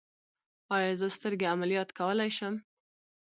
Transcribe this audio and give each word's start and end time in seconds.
ایا 0.75 0.91
زه 0.99 1.07
سترګې 1.17 1.51
عملیات 1.53 1.89
کولی 1.99 2.29
شم؟ 2.37 2.55